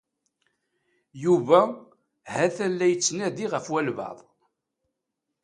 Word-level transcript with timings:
Yuba 1.23 1.59
ha-t-an 2.33 2.73
la 2.77 2.87
yettnadi 2.89 3.45
ɣef 3.53 3.65
walbaɛḍ. 3.71 4.17